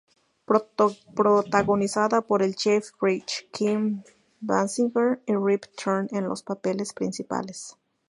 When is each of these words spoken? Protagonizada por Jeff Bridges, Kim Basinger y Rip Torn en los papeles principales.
Protagonizada 1.13 2.21
por 2.23 2.41
Jeff 2.55 2.89
Bridges, 2.99 3.45
Kim 3.53 4.01
Basinger 4.39 5.21
y 5.27 5.35
Rip 5.35 5.65
Torn 5.75 6.07
en 6.09 6.23
los 6.27 6.41
papeles 6.41 6.91
principales. 6.91 7.77